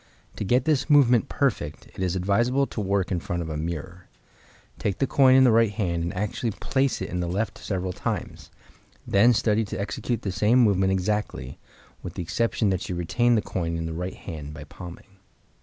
To 0.37 0.43
get 0.43 0.65
this 0.65 0.89
movement 0.89 1.29
perfect, 1.29 1.85
it 1.93 1.99
is 1.99 2.15
advisable 2.15 2.65
to 2.65 2.81
work 2.81 3.11
in 3.11 3.19
front 3.19 3.43
of 3.43 3.49
a 3.51 3.55
mirror. 3.55 4.07
Take 4.79 4.97
the 4.97 5.05
coin 5.05 5.35
in 5.35 5.43
the 5.43 5.51
right 5.51 5.71
hand 5.71 6.01
and 6.01 6.11
actually 6.15 6.49
place 6.49 7.03
it 7.03 7.09
in 7.11 7.19
the 7.19 7.27
left 7.27 7.59
several 7.59 7.93
times; 7.93 8.49
then 9.05 9.31
study 9.31 9.63
to 9.65 9.79
execute 9.79 10.23
the 10.23 10.31
same 10.31 10.57
movement 10.57 10.91
exactly, 10.91 11.59
with 12.01 12.15
the 12.15 12.23
exception 12.23 12.71
that 12.71 12.89
you 12.89 12.95
retain 12.95 13.35
the 13.35 13.43
coin 13.43 13.77
in 13.77 13.85
the 13.85 13.93
right 13.93 14.15
hand 14.15 14.55
by 14.55 14.63
palming. 14.63 15.19